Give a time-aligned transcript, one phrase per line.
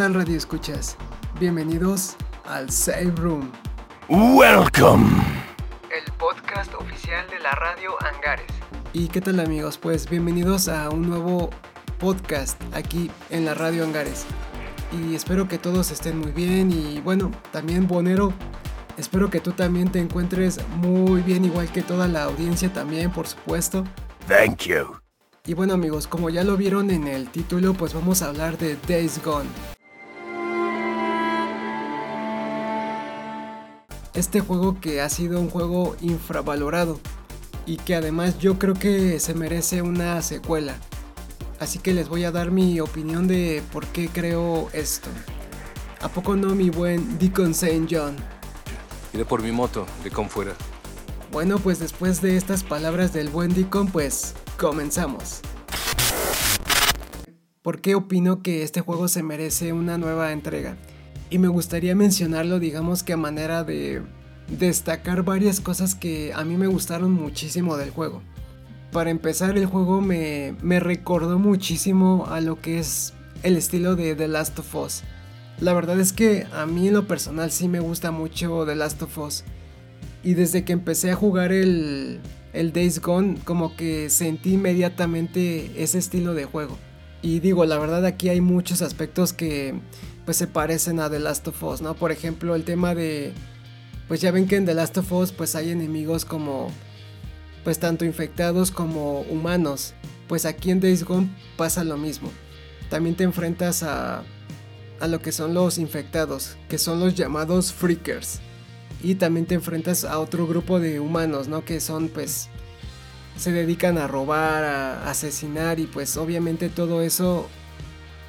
[0.00, 0.96] tal radio escuchas?
[1.38, 2.16] Bienvenidos
[2.46, 3.52] al Save Room.
[4.08, 5.04] Welcome.
[5.94, 8.46] El podcast oficial de la radio Angares.
[8.94, 9.76] ¿Y qué tal amigos?
[9.76, 11.50] Pues bienvenidos a un nuevo
[11.98, 14.24] podcast aquí en la radio Angares.
[14.90, 18.32] Y espero que todos estén muy bien y bueno, también Bonero,
[18.96, 23.26] espero que tú también te encuentres muy bien igual que toda la audiencia también, por
[23.26, 23.84] supuesto.
[24.26, 24.96] Thank you.
[25.44, 28.78] Y bueno amigos, como ya lo vieron en el título, pues vamos a hablar de
[28.88, 29.50] Days Gone.
[34.20, 37.00] Este juego que ha sido un juego infravalorado
[37.64, 40.76] y que además yo creo que se merece una secuela.
[41.58, 45.08] Así que les voy a dar mi opinión de por qué creo esto.
[46.02, 47.86] ¿A poco no mi buen Deacon St.
[47.90, 48.14] John?
[49.14, 50.52] Iré por mi moto, de con fuera.
[51.32, 55.40] Bueno, pues después de estas palabras del buen Deacon, pues Comenzamos.
[57.62, 60.76] ¿Por qué opino que este juego se merece una nueva entrega?
[61.30, 64.02] Y me gustaría mencionarlo, digamos que a manera de
[64.58, 68.20] destacar varias cosas que a mí me gustaron muchísimo del juego.
[68.90, 73.14] Para empezar, el juego me, me recordó muchísimo a lo que es
[73.44, 75.02] el estilo de The Last of Us.
[75.60, 79.00] La verdad es que a mí en lo personal sí me gusta mucho The Last
[79.02, 79.44] of Us.
[80.24, 82.18] Y desde que empecé a jugar el,
[82.52, 86.76] el Days Gone, como que sentí inmediatamente ese estilo de juego.
[87.22, 89.74] Y digo, la verdad aquí hay muchos aspectos que
[90.30, 91.94] pues se parecen a The Last of Us, ¿no?
[91.94, 93.32] Por ejemplo, el tema de
[94.06, 96.70] pues ya ven que en The Last of Us pues hay enemigos como
[97.64, 99.92] pues tanto infectados como humanos.
[100.28, 102.30] Pues aquí en Days Gone pasa lo mismo.
[102.90, 104.22] También te enfrentas a
[105.00, 108.38] a lo que son los infectados, que son los llamados freakers
[109.02, 111.64] y también te enfrentas a otro grupo de humanos, ¿no?
[111.64, 112.50] Que son pues
[113.36, 117.48] se dedican a robar, a asesinar y pues obviamente todo eso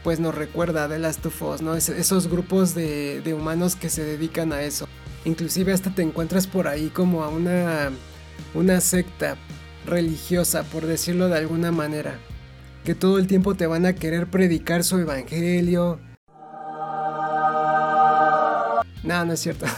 [0.03, 1.75] pues nos recuerda de Last of Us, ¿no?
[1.75, 4.87] esos grupos de, de, humanos que se dedican a eso.
[5.25, 7.91] Inclusive hasta te encuentras por ahí como a una,
[8.53, 9.37] una secta
[9.85, 12.17] religiosa, por decirlo de alguna manera.
[12.83, 15.99] Que todo el tiempo te van a querer predicar su evangelio.
[19.03, 19.65] No, no es cierto.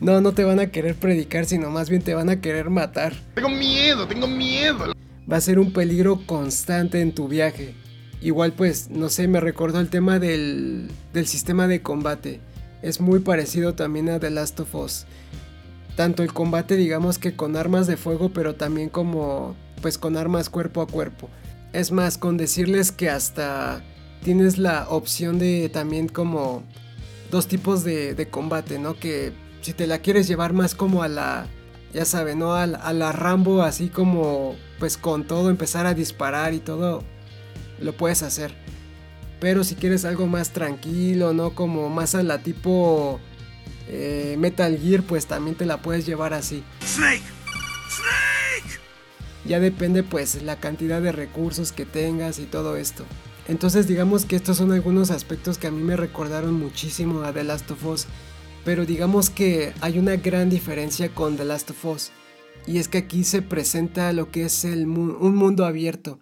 [0.00, 3.12] No, no te van a querer predicar, sino más bien te van a querer matar.
[3.34, 4.94] Tengo miedo, tengo miedo.
[5.30, 7.74] Va a ser un peligro constante en tu viaje.
[8.20, 12.40] Igual pues, no sé, me recordó el tema del, del sistema de combate.
[12.82, 15.06] Es muy parecido también a The Last of Us.
[15.96, 20.50] Tanto el combate digamos que con armas de fuego, pero también como pues con armas
[20.50, 21.28] cuerpo a cuerpo.
[21.72, 23.82] Es más, con decirles que hasta
[24.22, 26.62] tienes la opción de también como
[27.30, 28.98] dos tipos de, de combate, ¿no?
[28.98, 31.46] Que si te la quieres llevar más como a la,
[31.92, 32.54] ya saben, ¿no?
[32.54, 37.02] A la, Rambo, así como, pues con todo, empezar a disparar y todo,
[37.80, 38.54] lo puedes hacer.
[39.40, 41.54] Pero si quieres algo más tranquilo, ¿no?
[41.54, 43.20] Como más a la tipo
[43.88, 46.64] eh, Metal Gear, pues también te la puedes llevar así.
[46.82, 47.22] Snake.
[47.90, 48.80] Snake.
[49.44, 53.04] Ya depende pues la cantidad de recursos que tengas y todo esto.
[53.48, 57.44] Entonces digamos que estos son algunos aspectos que a mí me recordaron muchísimo a The
[57.44, 58.06] Last of Us
[58.66, 62.10] pero digamos que hay una gran diferencia con The Last of Us.
[62.66, 66.18] Y es que aquí se presenta lo que es el un mundo abierto.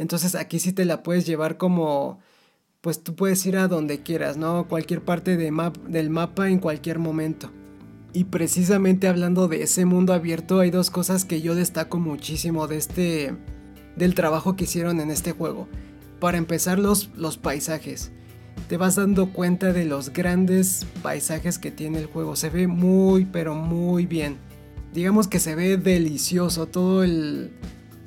[0.00, 2.20] Entonces aquí sí te la puedes llevar como...
[2.80, 4.66] Pues tú puedes ir a donde quieras, ¿no?
[4.66, 7.50] Cualquier parte del mapa en cualquier momento.
[8.14, 12.78] Y precisamente hablando de ese mundo abierto hay dos cosas que yo destaco muchísimo de
[12.78, 13.36] este...
[13.94, 15.68] del trabajo que hicieron en este juego.
[16.18, 18.10] Para empezar los, los paisajes
[18.68, 22.36] te vas dando cuenta de los grandes paisajes que tiene el juego.
[22.36, 24.38] Se ve muy, pero muy bien.
[24.94, 27.52] Digamos que se ve delicioso todo el,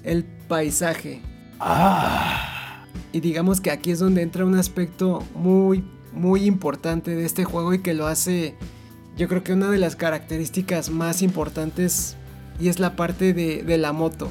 [0.04, 1.22] el paisaje.
[1.60, 2.86] Ah.
[3.12, 7.74] Y digamos que aquí es donde entra un aspecto muy, muy importante de este juego
[7.74, 8.56] y que lo hace,
[9.18, 12.16] yo creo que una de las características más importantes
[12.60, 14.30] y es la parte de, de la moto.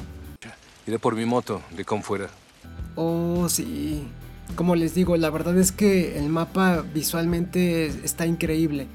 [0.85, 2.27] Iré por mi moto, de con fuera.
[2.95, 4.07] Oh, sí
[4.55, 8.87] como les digo, la verdad es que el mapa visualmente está increíble.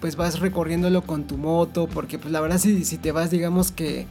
[0.00, 3.70] Pues vas recorriéndolo con tu moto, porque pues la verdad si, si te vas digamos
[3.70, 4.06] que,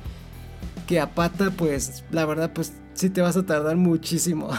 [0.87, 4.49] que a pata, pues la verdad pues sí te vas a tardar muchísimo.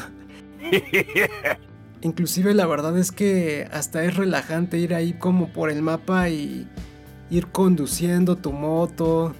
[2.00, 6.68] Inclusive la verdad es que hasta es relajante ir ahí como por el mapa y
[7.30, 9.34] ir conduciendo tu moto.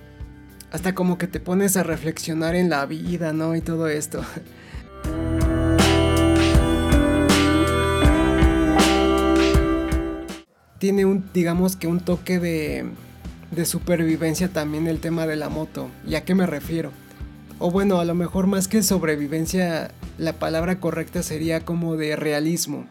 [0.71, 3.55] Hasta como que te pones a reflexionar en la vida, ¿no?
[3.55, 4.23] Y todo esto.
[10.79, 12.85] tiene un, digamos que un toque de,
[13.51, 15.89] de supervivencia también el tema de la moto.
[16.07, 16.91] ¿Y a qué me refiero?
[17.59, 22.87] O bueno, a lo mejor más que sobrevivencia, la palabra correcta sería como de realismo.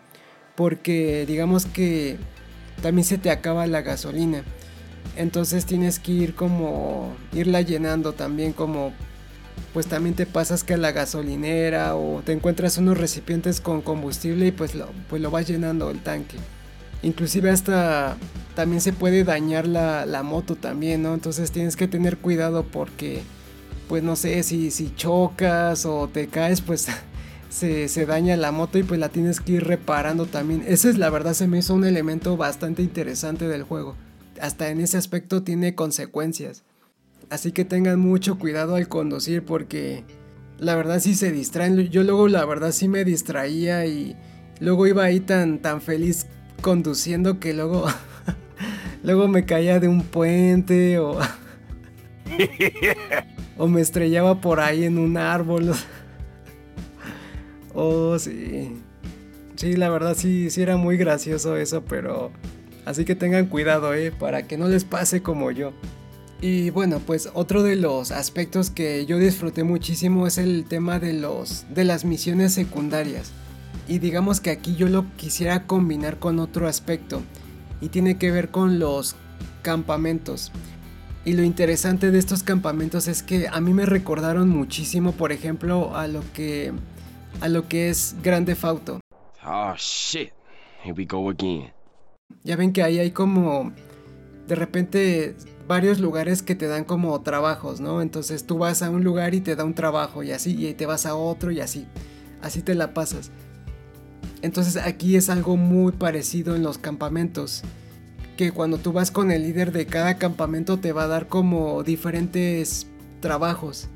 [0.56, 2.18] porque digamos que
[2.84, 4.44] también se te acaba la gasolina.
[5.16, 8.94] Entonces tienes que ir como irla llenando también como
[9.74, 14.48] pues también te pasas que a la gasolinera o te encuentras unos recipientes con combustible
[14.48, 16.38] y pues lo, pues lo vas llenando el tanque.
[17.02, 18.18] Inclusive hasta
[18.56, 21.14] también se puede dañar la, la moto también, ¿no?
[21.16, 23.24] Entonces tienes que tener cuidado porque
[23.94, 26.88] pues no sé, si, si chocas o te caes pues
[27.50, 30.64] se, se, daña la moto y pues la tienes que ir reparando también.
[30.66, 33.96] Ese es la verdad, se me hizo un elemento bastante interesante del juego.
[34.42, 36.64] Hasta en ese aspecto tiene consecuencias.
[37.30, 40.04] Así que tengan mucho cuidado al conducir porque
[40.58, 41.78] la verdad sí se distraen.
[41.90, 44.16] Yo luego la verdad sí me distraía y
[44.60, 46.26] luego iba ahí tan, tan feliz
[46.62, 47.86] conduciendo que luego,
[49.04, 51.20] luego me caía de un puente o,
[53.58, 55.74] o me estrellaba por ahí en un árbol.
[57.74, 58.78] oh, sí.
[59.56, 62.32] Sí, la verdad sí, sí era muy gracioso eso, pero...
[62.86, 65.72] Así que tengan cuidado, eh, para que no les pase como yo.
[66.42, 71.14] Y bueno, pues otro de los aspectos que yo disfruté muchísimo es el tema de
[71.14, 73.32] los de las misiones secundarias.
[73.88, 77.22] Y digamos que aquí yo lo quisiera combinar con otro aspecto
[77.80, 79.16] y tiene que ver con los
[79.62, 80.52] campamentos.
[81.26, 85.96] Y lo interesante de estos campamentos es que a mí me recordaron muchísimo, por ejemplo,
[85.96, 86.74] a lo que
[87.40, 89.00] a lo que es Grande Fauto.
[89.46, 90.32] Oh shit.
[90.84, 91.72] Here we go again.
[92.44, 93.72] Ya ven que ahí hay como
[94.48, 95.36] de repente
[95.68, 98.02] varios lugares que te dan como trabajos, ¿no?
[98.02, 100.86] Entonces tú vas a un lugar y te da un trabajo y así, y te
[100.86, 101.88] vas a otro y así.
[102.42, 103.32] Así te la pasas.
[104.42, 107.64] Entonces aquí es algo muy parecido en los campamentos.
[108.38, 111.84] Que cuando tú vas con el líder de cada campamento te va a dar como
[111.84, 112.88] diferentes
[113.20, 113.88] trabajos.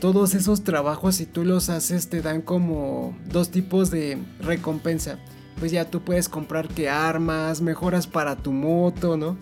[0.00, 5.18] Todos esos trabajos si tú los haces te dan como dos tipos de recompensa.
[5.58, 9.36] Pues ya tú puedes comprar que armas, mejoras para tu moto, ¿no?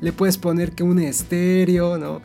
[0.00, 2.20] Le puedes poner que un estéreo, ¿no?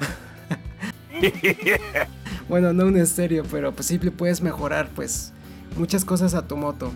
[2.49, 5.33] bueno, no un estéreo, pero pues sí le puedes mejorar pues
[5.77, 6.91] muchas cosas a tu moto.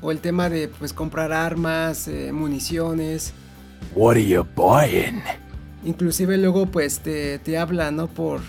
[0.00, 3.32] O el tema de pues comprar armas, eh, municiones.
[3.94, 5.22] What are you buying?
[5.84, 8.06] Inclusive luego pues te, te hablan, ¿no?
[8.08, 8.40] Por,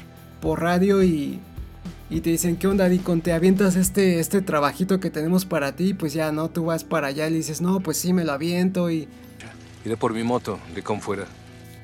[0.42, 1.40] por radio y,
[2.10, 3.22] y te dicen, ¿qué onda, Dicon?
[3.22, 6.50] Te avientas este, este trabajito que tenemos para ti, pues ya, ¿no?
[6.50, 9.08] Tú vas para allá y le dices, no, pues sí, me lo aviento y...
[9.86, 11.26] Iré por mi moto, de con fuera.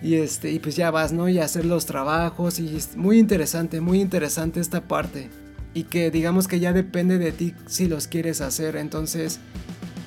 [0.01, 1.29] Y este, y pues ya vas, ¿no?
[1.29, 2.59] Y hacer los trabajos.
[2.59, 5.29] Y es muy interesante, muy interesante esta parte.
[5.73, 8.75] Y que digamos que ya depende de ti si los quieres hacer.
[8.75, 9.39] Entonces.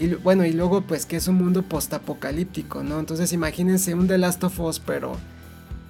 [0.00, 3.00] Y bueno, y luego pues que es un mundo postapocalíptico, ¿no?
[3.00, 5.16] Entonces imagínense un The Last of Us, pero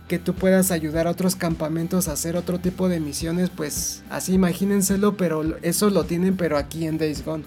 [0.09, 4.33] que tú puedas ayudar a otros campamentos a hacer otro tipo de misiones, pues así
[4.33, 7.45] imagínenselo, pero eso lo tienen pero aquí en Days Gone.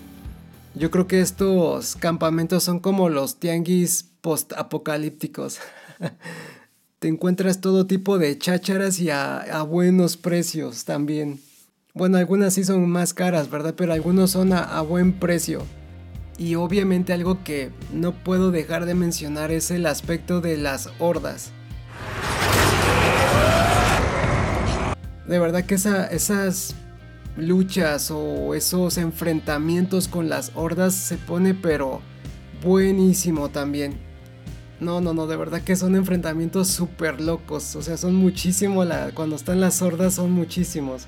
[0.75, 5.60] Yo creo que estos campamentos son como los tianguis postapocalípticos.
[7.00, 11.42] Te encuentras todo tipo de chácharas y a, buenos precios también.
[11.96, 13.74] Bueno, algunas sí son más caras, ¿verdad?
[13.75, 15.63] Pero algunos son a, a buen precio.
[16.38, 21.51] Y obviamente algo que no puedo dejar de mencionar es el aspecto de las hordas.
[25.27, 26.75] De verdad que esa, esas
[27.38, 32.01] luchas o esos enfrentamientos con las hordas se pone pero
[32.63, 33.98] buenísimo también.
[34.79, 37.75] No, no, no, de verdad que son enfrentamientos súper locos.
[37.75, 38.88] O sea, son muchísimos.
[39.13, 41.08] cuando están las hordas son muchísimos.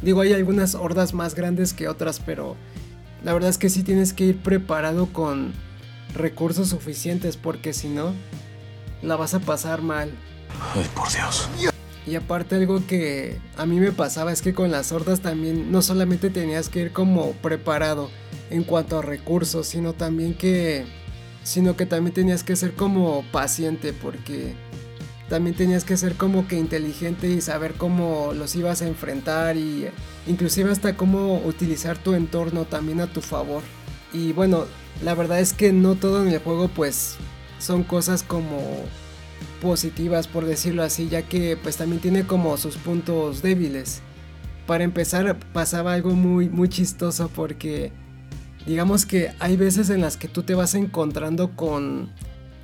[0.00, 2.56] Digo, hay algunas hordas más grandes que otras, pero
[3.22, 5.52] la verdad es que sí tienes que ir preparado con
[6.14, 8.14] recursos suficientes porque si no,
[9.02, 10.10] la vas a pasar mal.
[10.74, 11.48] Ay, por Dios.
[12.06, 15.82] Y aparte algo que a mí me pasaba es que con las hordas también no
[15.82, 18.10] solamente tenías que ir como preparado
[18.50, 20.86] en cuanto a recursos, sino también que
[21.42, 24.54] sino que también tenías que ser como paciente porque
[25.30, 29.86] también tenías que ser como que inteligente y saber cómo los ibas a enfrentar y
[30.26, 33.62] inclusive hasta cómo utilizar tu entorno también a tu favor.
[34.12, 34.64] Y bueno,
[35.04, 37.14] la verdad es que no todo en el juego pues
[37.60, 38.60] son cosas como
[39.62, 44.02] positivas por decirlo así, ya que pues también tiene como sus puntos débiles.
[44.66, 47.92] Para empezar pasaba algo muy muy chistoso porque
[48.66, 52.10] digamos que hay veces en las que tú te vas encontrando con,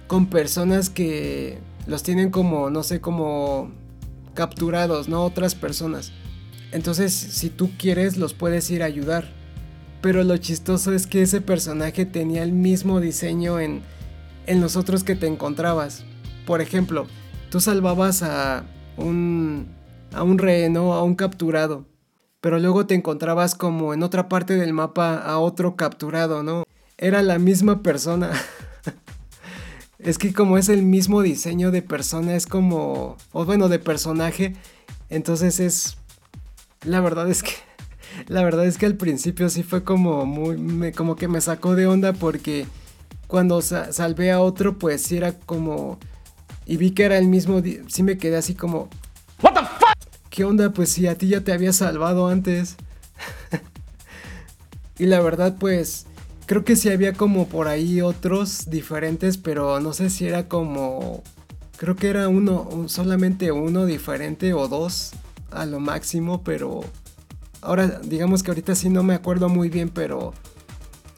[0.09, 3.71] con personas que los tienen como, no sé, como
[4.35, 5.25] capturados, ¿no?
[5.25, 6.13] Otras personas.
[6.73, 9.29] Entonces, si tú quieres, los puedes ir a ayudar.
[10.03, 13.83] Pero lo chistoso es que ese personaje tenía el mismo diseño en,
[14.47, 16.05] en los otros que te encontrabas.
[16.45, 17.07] Por ejemplo,
[17.51, 18.65] tú salvabas a
[18.97, 19.69] un,
[20.13, 21.87] a un rehén, A un capturado
[22.39, 26.63] pero luego te encontrabas como en otra parte del mapa a otro capturado, ¿no?
[26.99, 28.31] era la misma persona.
[29.99, 34.55] es que como es el mismo diseño de persona, es como, o bueno, de personaje,
[35.09, 35.97] entonces es,
[36.85, 37.53] la verdad es que,
[38.29, 41.87] la verdad es que al principio sí fue como muy, como que me sacó de
[41.87, 42.67] onda porque
[43.27, 45.99] cuando salvé a otro, pues sí era como,
[46.67, 48.89] y vi que era el mismo, sí me quedé así como,
[49.43, 49.97] What the fuck?
[50.31, 50.73] ¿Qué onda?
[50.73, 52.77] Pues si a ti ya te había salvado antes.
[54.99, 56.07] y la verdad, pues
[56.47, 61.23] creo que sí había como por ahí otros diferentes, pero no sé si era como...
[61.77, 65.13] Creo que era uno, solamente uno diferente o dos
[65.51, 66.81] a lo máximo, pero...
[67.61, 70.33] Ahora, digamos que ahorita sí no me acuerdo muy bien, pero...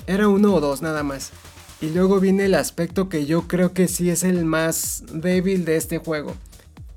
[0.07, 1.31] Era uno o dos nada más.
[1.81, 5.77] Y luego viene el aspecto que yo creo que sí es el más débil de
[5.77, 6.35] este juego.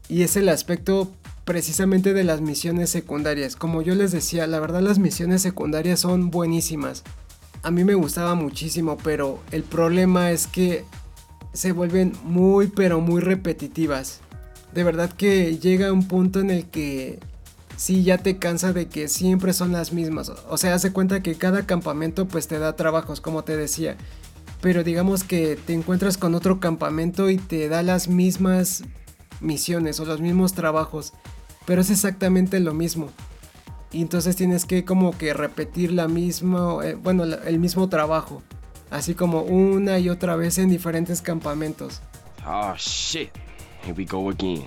[0.08, 1.12] Y es el aspecto
[1.44, 3.58] precisamente de las misiones secundarias.
[3.58, 7.04] Como yo les decía, la verdad las misiones secundarias son buenísimas
[7.64, 10.86] a mí me gustaba muchísimo, pero el problema es que
[11.54, 14.22] se vuelven muy pero muy repetitivas.
[14.74, 17.20] De verdad que llega un punto en el que
[17.76, 20.30] sí ya te cansa de que siempre son las mismas.
[20.50, 23.98] O sea, hace cuenta que cada campamento pues te da trabajos, como te decía.
[24.62, 28.84] Pero digamos que te encuentras con otro campamento y te da las mismas
[29.40, 31.14] misiones o los mismos trabajos.
[31.66, 33.10] Pero es exactamente lo mismo
[33.92, 38.42] y entonces tienes que como que repetir la misma, eh, bueno, el mismo trabajo,
[38.90, 42.02] así como una y otra vez en diferentes campamentos.
[42.46, 43.30] Oh shit,
[43.84, 44.64] here we go again.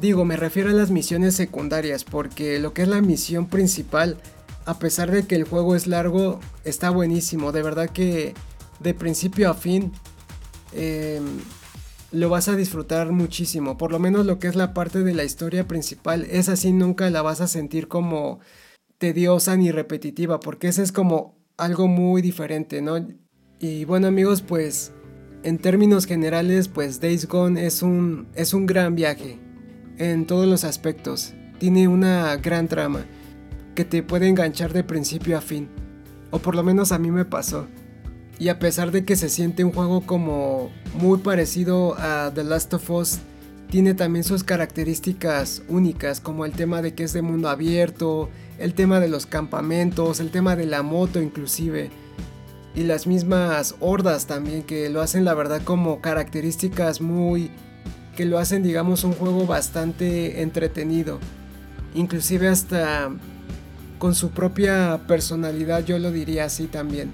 [0.00, 4.18] Digo, me refiero a las misiones secundarias, porque lo que es la misión principal,
[4.66, 8.34] a pesar de que el juego es largo, está buenísimo, de verdad que
[8.78, 9.92] de principio a fin
[10.72, 11.24] em,
[12.12, 15.24] lo vas a disfrutar muchísimo, por lo menos lo que es la parte de la
[15.24, 18.40] historia principal, es así, nunca la vas a sentir como
[18.98, 23.06] tediosa ni repetitiva, porque ese es como algo muy diferente, ¿no?
[23.58, 24.92] Y bueno amigos, pues
[25.42, 29.38] en términos generales, pues Days Gone es un, es un gran viaje
[29.98, 31.34] en todos los aspectos.
[31.58, 33.06] Tiene una gran trama
[33.74, 35.68] que te puede enganchar de principio a fin,
[36.30, 37.66] o por lo menos a mí me pasó.
[38.38, 42.74] Y a pesar de que se siente un juego como muy parecido a The Last
[42.74, 43.18] of Us,
[43.70, 48.74] tiene también sus características únicas, como el tema de que es de mundo abierto, el
[48.74, 51.90] tema de los campamentos, el tema de la moto inclusive,
[52.74, 57.50] y las mismas hordas también, que lo hacen la verdad como características muy...
[58.16, 61.18] que lo hacen digamos un juego bastante entretenido,
[61.94, 63.10] inclusive hasta
[63.98, 67.10] con su propia personalidad, yo lo diría así también.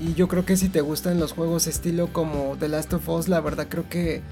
[0.00, 3.28] Y yo creo que si te gustan los juegos estilo como The Last of Us,
[3.28, 4.22] la verdad creo que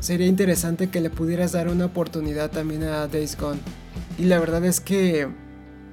[0.00, 3.60] sería interesante que le pudieras dar una oportunidad también a Days Gone.
[4.18, 5.28] Y la verdad es que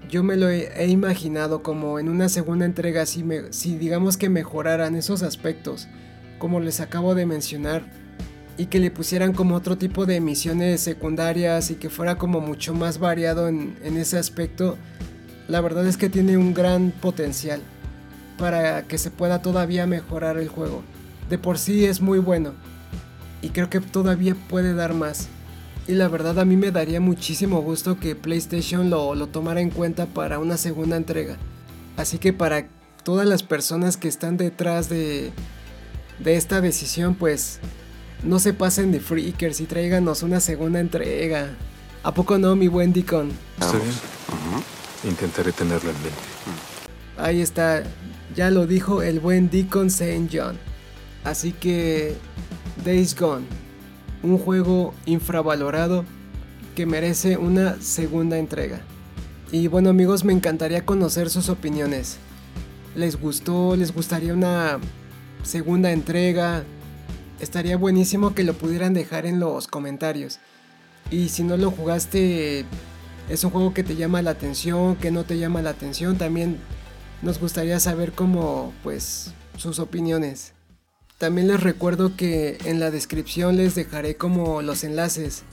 [0.09, 4.29] yo me lo he, imaginado como en una segunda entrega, si, me, si digamos que
[4.29, 5.87] mejoraran esos aspectos,
[6.37, 7.83] como les acabo de mencionar,
[8.57, 12.73] y que le pusieran como otro tipo de misiones secundarias y que fuera como mucho
[12.73, 14.77] más variado en, en ese aspecto,
[15.47, 17.61] la verdad es que tiene un gran potencial
[18.37, 20.83] para que se pueda todavía mejorar el juego.
[21.29, 22.53] De por sí es muy bueno
[23.41, 25.29] y creo que todavía puede dar más.
[25.89, 29.71] Y la verdad a mí me daría muchísimo gusto que PlayStation lo, lo tomara en
[29.71, 31.35] cuenta para una segunda entrega.
[31.97, 32.67] Así que para
[33.03, 35.31] todas las personas que están detrás de,
[36.19, 37.59] de esta decisión, pues
[38.21, 41.55] no se pasen de freakers y tráiganos una segunda entrega.
[42.03, 43.31] ¿A poco no, mi buen Deacon?
[43.59, 43.89] Está bien.
[45.03, 46.19] Intentaré tenerlo en mente.
[47.17, 47.81] Ahí está,
[48.35, 50.29] ya lo dijo el buen Deacon St.
[50.31, 50.55] John.
[51.23, 52.15] Así que
[52.85, 53.47] Days Gone,
[54.23, 56.05] un juego infravalorado
[56.75, 58.81] que merece una segunda entrega.
[59.51, 62.17] Y bueno amigos, me encantaría conocer sus opiniones.
[62.95, 63.75] ¿Les gustó?
[63.75, 64.79] ¿Les gustaría una
[65.43, 66.63] segunda entrega?
[67.39, 70.39] Estaría buenísimo que lo pudieran dejar en los comentarios.
[71.09, 72.65] Y si no lo jugaste,
[73.29, 76.57] es un juego que te llama la atención, que no te llama la atención, también
[77.21, 80.53] nos gustaría saber cómo, pues, sus opiniones.
[81.19, 85.43] También les recuerdo que en la descripción les dejaré como los enlaces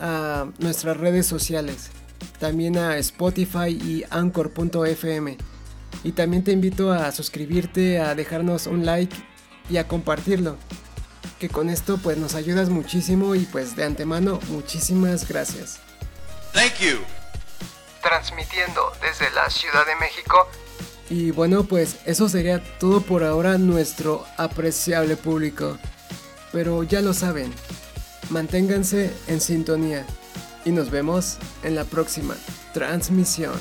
[0.00, 1.90] a nuestras redes sociales,
[2.38, 5.36] también a Spotify y Anchor.fm.
[6.02, 9.14] Y también te invito a suscribirte, a dejarnos un like
[9.68, 10.56] y a compartirlo.
[11.38, 15.78] Que con esto pues nos ayudas muchísimo y pues de antemano muchísimas gracias.
[16.54, 17.00] Thank you.
[18.02, 20.48] Transmitiendo desde la Ciudad de México
[21.08, 25.78] y bueno, pues eso sería todo por ahora nuestro apreciable público.
[26.52, 27.52] Pero ya lo saben,
[28.30, 30.04] manténganse en sintonía
[30.64, 32.36] y nos vemos en la próxima
[32.72, 33.54] transmisión.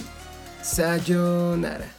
[0.62, 1.95] Sayonara.